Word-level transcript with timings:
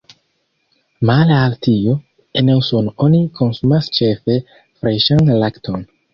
Male 1.09 1.35
al 1.39 1.53
tio, 1.67 1.93
en 2.41 2.49
Usono 2.55 2.95
oni 3.09 3.21
konsumas 3.41 3.93
ĉefe 4.01 4.41
freŝan 4.65 5.33
lakton. 5.45 5.89